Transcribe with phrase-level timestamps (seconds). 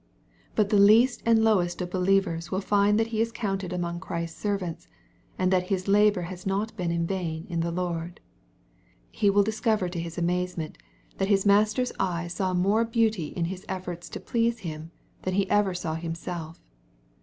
[0.55, 4.41] But the least and lowest of believers will find that he is counted among Christ's
[4.41, 4.87] servants,
[5.37, 8.19] and that his labour has not been ic vain in the Lord.
[9.11, 10.79] He will discover to his amazement,
[11.19, 11.37] that MATTHEW, CHAP.
[11.37, 11.43] XXV.
[11.43, 14.89] 389 liis Master's eye saw more beauty in his efforts to please Him,
[15.21, 16.59] than he ever saw himself.